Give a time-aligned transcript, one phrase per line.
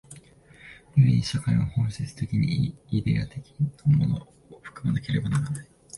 [0.95, 3.67] 故に社会は本質的にイデヤ的な
[3.97, 4.15] もの
[4.49, 5.67] を含まなければならない。